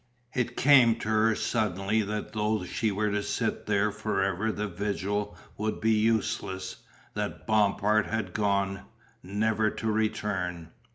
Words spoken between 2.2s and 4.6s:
though she were to sit there forever